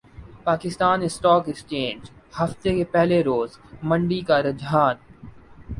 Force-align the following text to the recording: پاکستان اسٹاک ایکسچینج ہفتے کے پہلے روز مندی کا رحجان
پاکستان 0.43 0.97
اسٹاک 1.03 1.43
ایکسچینج 1.47 2.01
ہفتے 2.39 2.75
کے 2.77 2.83
پہلے 2.93 3.21
روز 3.23 3.49
مندی 3.83 4.19
کا 4.27 4.41
رحجان 4.43 4.95